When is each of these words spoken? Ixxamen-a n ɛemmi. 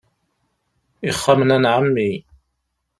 Ixxamen-a 1.09 1.57
n 1.63 1.65
ɛemmi. 1.73 2.11